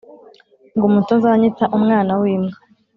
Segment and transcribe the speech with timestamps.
[0.75, 2.57] ngo mutazanyita umwana w’imbwa